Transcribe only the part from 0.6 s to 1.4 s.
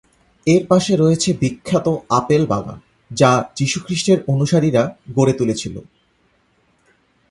পাশে রয়েছে